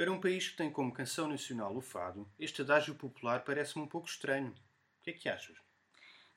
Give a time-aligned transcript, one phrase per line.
[0.00, 3.86] Para um país que tem como canção nacional o fado, este adágio popular parece-me um
[3.86, 4.52] pouco estranho.
[4.52, 5.58] O que é que achas?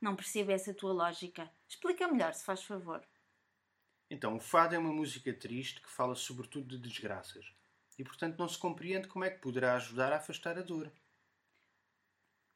[0.02, 1.50] Não percebo essa tua lógica.
[1.66, 3.02] Explica melhor, se faz favor.
[4.10, 7.56] Então, o fado é uma música triste que fala sobretudo de desgraças.
[7.98, 10.92] E, portanto, não se compreende como é que poderá ajudar a afastar a dor.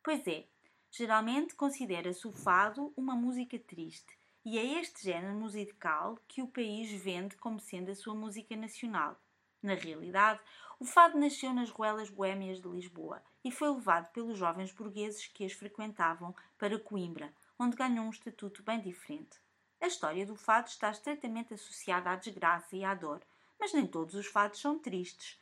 [0.03, 0.45] Pois é.
[0.91, 4.13] Geralmente considera-se o fado uma música triste.
[4.43, 9.17] E é este género musical que o país vende como sendo a sua música nacional.
[9.61, 10.39] Na realidade,
[10.79, 15.43] o fado nasceu nas ruelas boêmias de Lisboa e foi levado pelos jovens burgueses que
[15.43, 19.39] as frequentavam para Coimbra, onde ganhou um estatuto bem diferente.
[19.81, 23.21] A história do fado está estreitamente associada à desgraça e à dor,
[23.59, 25.39] mas nem todos os fados são tristes.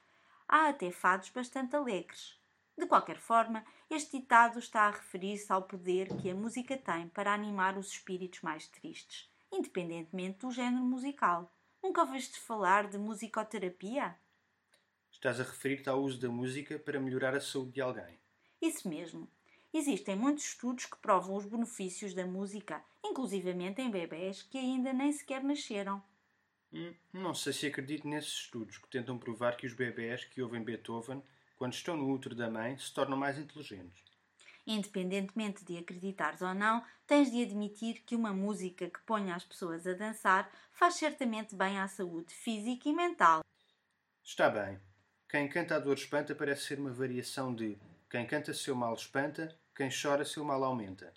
[0.48, 2.40] Há até fados bastante alegres.
[2.78, 7.34] De qualquer forma, este ditado está a referir-se ao poder que a música tem para
[7.34, 11.52] animar os espíritos mais tristes, independentemente do género musical.
[11.86, 14.16] Nunca ouviste falar de musicoterapia?
[15.12, 18.20] Estás a referir-te ao uso da música para melhorar a saúde de alguém.
[18.60, 19.30] Isso mesmo.
[19.72, 25.12] Existem muitos estudos que provam os benefícios da música, inclusivamente em bebés que ainda nem
[25.12, 26.04] sequer nasceram.
[26.74, 30.64] Hum, não sei se acredito nesses estudos que tentam provar que os bebés que ouvem
[30.64, 31.22] Beethoven,
[31.56, 34.04] quando estão no útero da mãe, se tornam mais inteligentes.
[34.68, 39.86] Independentemente de acreditares ou não, tens de admitir que uma música que ponha as pessoas
[39.86, 43.42] a dançar faz certamente bem à saúde física e mental.
[44.24, 44.80] Está bem.
[45.30, 47.78] Quem canta a dor espanta parece ser uma variação de
[48.10, 51.14] quem canta seu mal espanta, quem chora seu mal aumenta.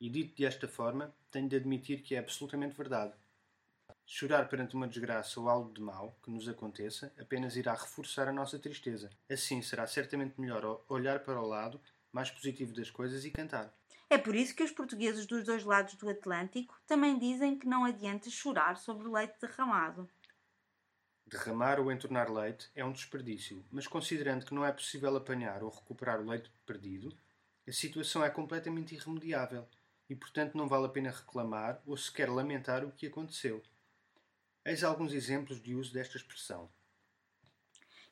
[0.00, 3.12] E dito desta forma, tenho de admitir que é absolutamente verdade.
[4.06, 8.32] Chorar perante uma desgraça ou algo de mal que nos aconteça apenas irá reforçar a
[8.32, 9.10] nossa tristeza.
[9.30, 11.80] Assim será certamente melhor olhar para o lado
[12.18, 13.72] mais positivo das coisas e cantar.
[14.10, 17.84] É por isso que os portugueses dos dois lados do Atlântico também dizem que não
[17.84, 20.10] adianta chorar sobre o leite derramado.
[21.24, 25.70] Derramar ou entornar leite é um desperdício, mas considerando que não é possível apanhar ou
[25.70, 27.16] recuperar o leite perdido,
[27.68, 29.68] a situação é completamente irremediável
[30.10, 33.62] e, portanto, não vale a pena reclamar ou sequer lamentar o que aconteceu.
[34.64, 36.68] Eis alguns exemplos de uso desta expressão.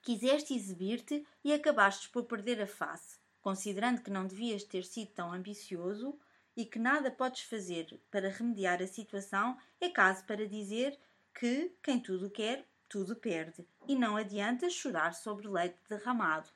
[0.00, 5.32] Quiseste exibir-te e acabaste por perder a face considerando que não devias ter sido tão
[5.32, 6.18] ambicioso
[6.56, 10.98] e que nada podes fazer para remediar a situação, é caso para dizer
[11.32, 16.50] que quem tudo quer, tudo perde, e não adianta chorar sobre leite derramado.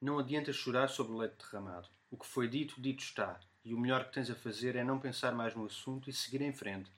[0.00, 1.90] Não adianta chorar sobre leite derramado.
[2.10, 4.98] O que foi dito, dito está, e o melhor que tens a fazer é não
[4.98, 6.90] pensar mais no assunto e seguir em frente.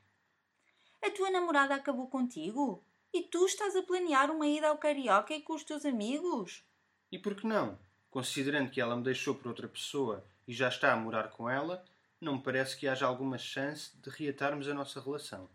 [1.03, 2.85] A tua namorada acabou contigo?
[3.13, 6.65] E tu estás a planear uma ida ao Carioca com os teus amigos?
[7.11, 7.77] E por que não?
[8.11, 11.85] Considerando que ela me deixou por outra pessoa e já está a morar com ela,
[12.21, 15.49] não me parece que haja alguma chance de reatarmos a nossa relação.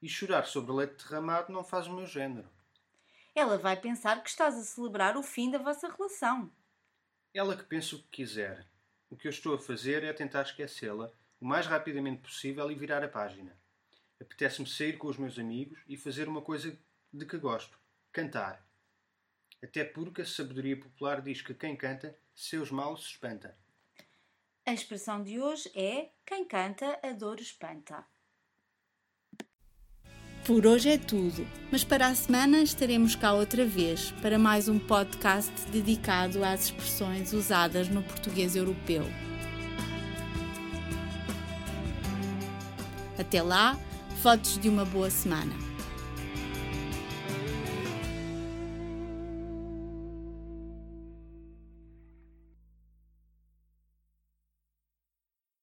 [0.00, 2.48] E chorar sobre leite derramado não faz o meu género.
[3.34, 6.52] Ela vai pensar que estás a celebrar o fim da vossa relação.
[7.32, 8.66] Ela que pensa o que quiser.
[9.10, 11.10] O que eu estou a fazer é tentar esquecê-la
[11.40, 13.56] o mais rapidamente possível e virar a página.
[14.20, 16.78] Apetece-me sair com os meus amigos e fazer uma coisa
[17.12, 17.78] de que gosto:
[18.12, 18.64] cantar
[19.64, 23.56] até porque a sabedoria popular diz que quem canta, seus males se espanta.
[24.66, 28.04] A expressão de hoje é: quem canta, a dor espanta.
[30.46, 34.78] Por hoje é tudo, mas para a semana estaremos cá outra vez para mais um
[34.78, 39.04] podcast dedicado às expressões usadas no português europeu.
[43.18, 43.78] Até lá,
[44.22, 45.63] fotos de uma boa semana.